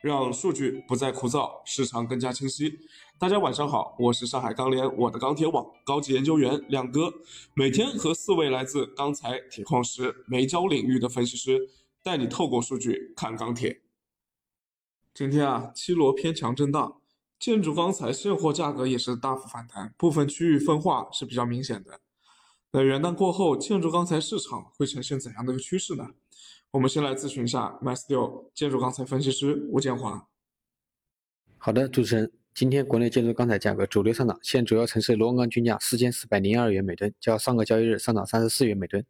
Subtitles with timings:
[0.00, 2.78] 让数据不再枯燥，市场更加清晰。
[3.18, 7.12] 大家晚上好，我是上海钢联我的钢铁网高级研究员亮哥，
[7.54, 11.68] 每天和四位来自钢材、铁矿石、煤焦领域的分析师，
[12.00, 13.80] 带你透过数据看钢铁。
[15.12, 17.00] 今天啊，七罗偏强震荡，
[17.40, 21.98] 建筑钢材现货价格也是大幅反弹，部分区域分化是比较明显的。
[22.70, 26.10] 那元旦过后，建筑钢材市场会呈现怎样的一个趋势呢？
[26.70, 30.28] 我们先来咨询一下 MySteel 建筑钢材分析师吴建华。
[31.56, 39.02] 好的，主持人，今天国内建筑钢材价格主流上涨，现主要城市螺纹钢均价四千四百零二元每吨，较上个交易日上涨三十四元每吨。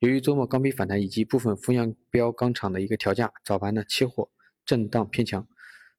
[0.00, 4.28] 由于周末钢坯反弹以及部分风向标钢厂的一个调价，早盘呢期货
[4.66, 5.48] 震荡偏强，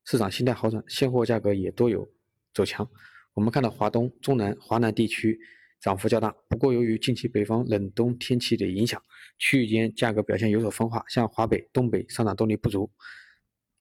[0.06, 2.08] 市场心态好转，现货价格也多有
[2.54, 2.88] 走强。
[3.34, 5.40] 我们看到华东、中南、华南地区
[5.84, 9.04] 涨幅较大，不过由于近期北方冷冬天气的影响，
[9.38, 12.90] 区域间价格表现有所分化，像华北、东北上涨动力不足。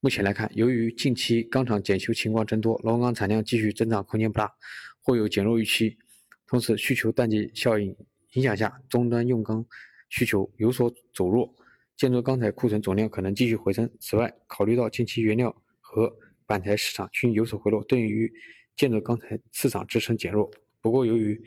[0.00, 4.52] 目前来看，由于近期钢厂检修情况增多，螺纹钢产量继续增长空间不大，
[5.00, 5.96] 或有减弱预期。
[6.44, 7.96] 同时，需求淡季效应
[8.32, 9.64] 影响下，终端用钢
[10.08, 11.54] 需求有所走弱，
[11.96, 13.88] 建筑钢材库存总量可能继续回升。
[14.00, 16.12] 此外，考虑到近期原料和
[16.46, 18.28] 板材市场均有所回落，对于
[18.74, 20.50] 建筑钢材市场支撑减弱。
[20.80, 21.40] 不过，由于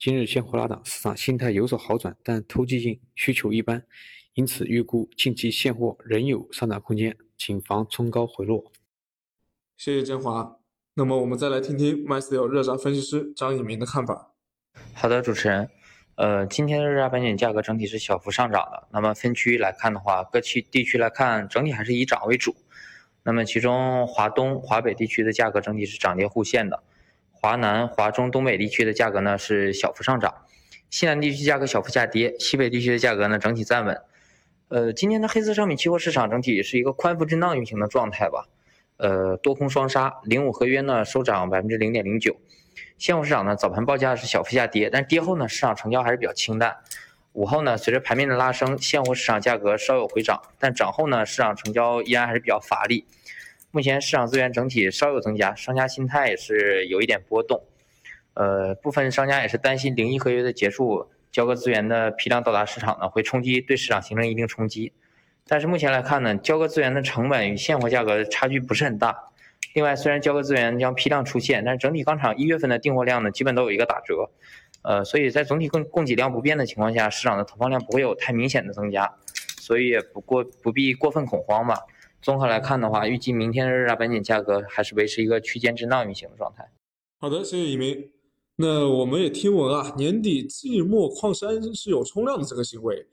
[0.00, 3.84] 今日现货拉涨，市场心态有所好转，但投机性需求一般，
[4.32, 7.14] 因此预估近期现货仍有上涨空间。
[7.36, 8.72] 谨防冲高回落。
[9.76, 10.56] 谢谢建华。
[10.94, 14.32] 那么我们再来听听 MySteel 热轧分析师张以明的看法。
[14.94, 15.68] 好的，主持人。
[16.14, 18.88] 呃，今天的热轧板卷价格整体是小幅上涨的。
[18.92, 22.56] 那么分区来看的话，各区地区来看，整体还是以涨为主。
[23.22, 26.82] 那么其中华东、华北地区的价格整体是涨跌互现的，
[27.42, 30.34] 华南、华中、东北地区的价格呢是小幅上涨，
[30.90, 33.98] 西南地区价格小幅下跌，西北地区的价格呢整体站稳。
[34.68, 38.46] 呃，今天的黑色商品期货市场整体是一个宽幅震荡运行的状态吧，
[38.98, 42.36] 呃，多空双杀，零五合约呢收涨百分之零点零九，
[42.98, 46.76] 现货市场呢早盘报价是小幅下跌，但跌后呢市场成交还是比较清淡，
[47.32, 53.06] 午后呢随着盘面的拉升，现货市场价格稍有回涨，但涨后呢市场成交依然还是比较乏力，
[53.72, 57.62] 目前市场资源整体稍有增加，商家心态也是有一点波动，
[58.34, 61.08] 呃，部分商家也是担心零一合约的结束。
[61.30, 64.92] 交割资源的批量到达市场呢，会冲击对市场形成一定冲击。
[65.46, 69.16] 但是目前来看呢，交割资源的成本与现货价格差距不是很大。
[69.74, 74.28] 另外，虽然交割资源将批量出现，但是整体钢厂一月份的订货量呢，基本都有一个打折。
[74.82, 79.14] 呃，所以在总体供供给量不变的情况下，市场的投放量不会有太明显的增加，
[79.60, 81.78] 所以也不过不必过分恐慌吧。
[82.22, 86.70] 综合来看的话，预计明天的日轧板卷价格还是维持一个区间震荡运行的状态。
[87.18, 88.10] 好的，谢谢一鸣。
[88.56, 93.06] 那我们也听闻啊，年底季末矿山是有冲量的这个行为。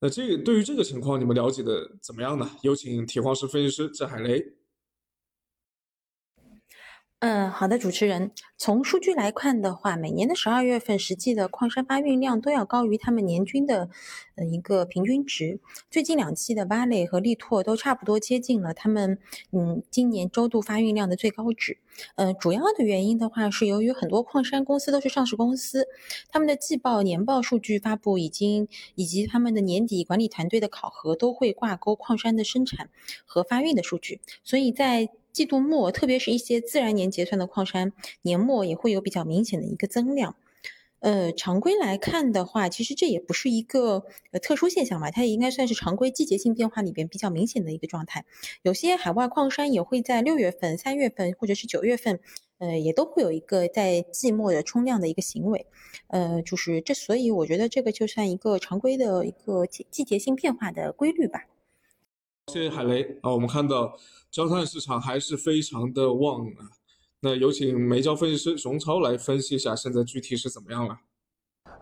[0.00, 2.48] 那这个对于这个情况，你们了解的怎么样呢？
[2.62, 4.44] 有请铁矿石分析师郑海雷。
[7.22, 8.32] 嗯，好的，主持人。
[8.58, 13.88] 从数据来看的话，每年的十二月份实际的矿山发运量都要高于他们年均的
[14.34, 15.60] 呃一个平均值。
[15.88, 19.20] 最近两期的巴雷和力拓都差不多接近了他们
[19.52, 21.78] 嗯今年周度发运量的最高值。
[22.16, 25.86] 呃，主要的原因的话是由于很多矿山公司都是上市公司，
[26.28, 28.66] 他们的季报、年报数据发布已经
[28.96, 32.90] 以及他们的年底管理团队的考核都会挂钩矿山的生产
[33.24, 40.36] 和发运的数据，所以在季度末，特别是一些自然年结算的矿山，年末也会有比较明显的一个增量。
[41.00, 48.24] 呃，常规来看的话，其实这也不是一个呃特殊现象嘛，它也应该算是常规季节性变化里边比较明显的一个状态。
[48.62, 52.20] 有些海外矿山也会在六月份、三月份或者是九月份，
[52.58, 55.66] 呃，也都会有一个在季末的冲量的一个行为。
[56.06, 61.46] 呃，就是这，所以我觉得这个就算一个常规的一个季季节性变化的规律吧。
[62.52, 63.96] 谢谢海雷啊，我们看到
[64.30, 66.68] 焦炭市场还是非常的旺啊。
[67.20, 70.98] 那有请煤焦分析师熊超来分析一下现在具体是怎么样了。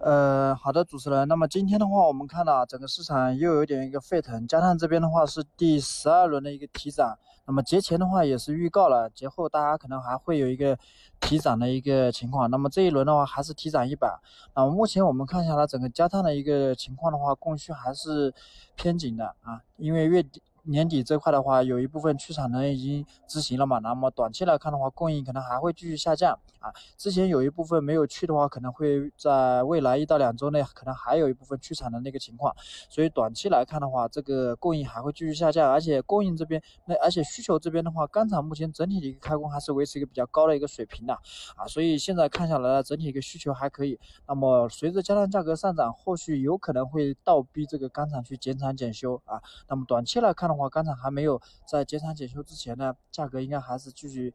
[0.00, 1.26] 呃，好的，主持人。
[1.26, 7.18] 那么今天的话，我们看到整个市场又有点一个沸腾，焦炭这边的话是第十二轮的一个提涨。
[7.46, 10.78] 那么节前的话也是预告了，节后大家可能还会有一个
[11.20, 12.48] 提涨的一个情况。
[12.48, 14.08] 那么这一轮的话还是提涨一百。
[14.54, 18.32] 那目前我们看下来，整个焦炭的一个情况的话，供需还是
[18.76, 20.40] 偏紧的啊，因为月底。
[20.64, 26.72] 年底这块的话，有一部分去产能已经执行了嘛，那么短期来看的话，供应可能还会继续下降啊。
[26.96, 32.54] 之前有一部分没有去的话，可能会在未来一到两周内，可能还有一部分去产能的一个情况。
[32.88, 41.14] 所以短期来看的话，这个供应还会继续下降，而且供应这边，那而且需求这边的话，钢厂目前整体的一个开工还是维持一个比较高的一个水平的
[41.56, 41.66] 啊。
[41.66, 43.98] 所以现在看下来，整体一个需求还可以。
[44.26, 49.40] 那么随着焦炭价格上涨，后续有可能会倒逼这个钢厂去减产减修啊。
[49.66, 50.49] 那么短期来看。
[50.50, 54.32] 的话，刚才还没有在减产减修之前呢，价格应该还是继续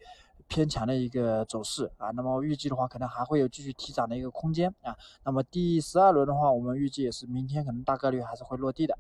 [0.48, 2.12] 偏强的一个走势啊。
[2.12, 4.96] 那么预计的话，可能还会有继续提涨的一个空间啊。
[5.24, 8.98] 那么第十二轮的话，我们预计也是明天可能大概率还是会落地的。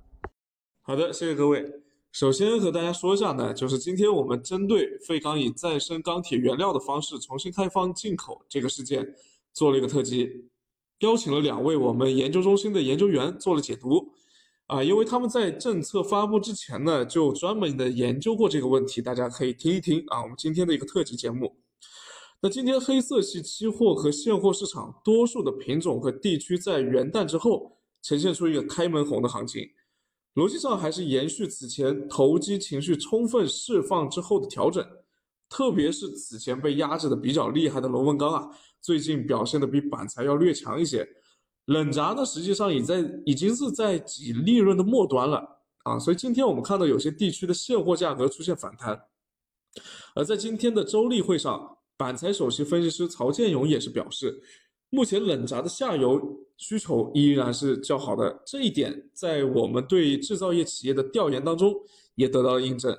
[0.82, 1.82] 好的，谢谢各位。
[2.12, 9.14] 首先和大家说一下呢，就是今天我们针对废钢以再生钢铁原料的方式重新开放进口这个事件
[9.52, 10.50] 做了一个特辑，
[11.00, 14.14] 邀请了两位我们研究中心的研究员做了解读。
[14.68, 20.24] 啊，因为他们在政策发布之前呢，就专门的研究过这个问题，大家可以听一听啊。
[20.24, 21.56] 我们今天的一个特辑节目。
[22.42, 29.70] 那今天黑色系期货和现货市场多数的品种和地区在元旦之后呈现出一个开门红的行情，
[30.34, 34.84] 逻辑上还是延续此前投机情绪充分释放之后的调整，
[35.48, 38.50] 特别是此前被压制的比较厉害的螺纹钢啊，
[38.82, 41.08] 最近表现的比板材要略强一些。
[41.66, 49.02] 冷轧呢，实际上已在已经是在挤利润的末端了啊，所以今天我们看到有些地区的现货价格出现反弹，
[50.14, 54.44] 而在今天的周例会上，板材首席分析师曹建勇也是表示，
[54.92, 56.22] 目前冷轧的下游
[56.58, 61.74] 需求依然是较好的，这一点在我们对制造业企业的调研当中
[62.14, 62.96] 也得到了印证。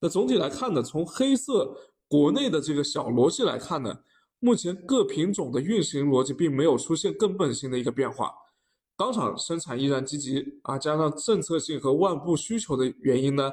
[0.00, 1.76] 那总体来看呢，从黑色
[2.08, 3.98] 国内的这个小逻辑来看呢。
[4.46, 8.32] 目前各品种的运行逻辑并没有出现根本性的一个变化，
[8.96, 13.50] 钢厂生产依然积极啊，加上政策性和万步需求的原因呢，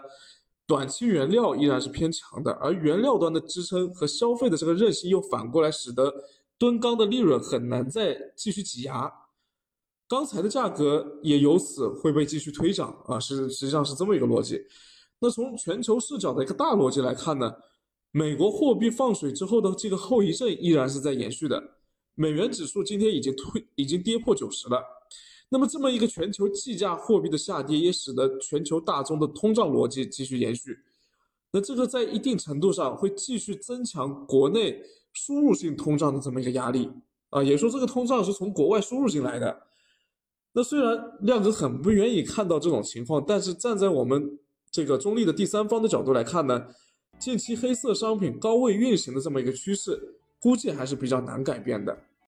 [0.67, 6.13] 短期原料依然是偏强的，而原料端的支撑和消费的这个韧性又反过来使得
[6.59, 9.11] 吨钢的利润很难再继续挤压，
[10.07, 14.61] 钢材的价格也由此会被继续推涨啊，是实际上是这么一个逻辑。
[15.17, 17.51] 那从全球视角的一个大逻辑来看呢？
[18.15, 21.59] 美国货币放水之后的这个后遗症依然是在延续的，
[22.13, 24.83] 美元指数今天已经推已经跌破九十了。
[25.49, 30.77] 那么这么一个全球计价货币的下跌，也使得全球大宗的通胀逻辑继续延续。
[31.51, 34.79] 那这个在一定程度上会继续增强国内
[35.11, 36.91] 输入性通胀的这么一个压力
[37.31, 39.63] 啊，也说这个通胀是从国外输入进来的。
[40.53, 44.37] 那虽然量子很不愿意看到这种情况，但是站在我们
[44.69, 46.67] 这个中立的第三方的角度来看呢？
[47.19, 51.97] 近期黑色商品高位运行的这么一个趋势，估计还是比较难改变的。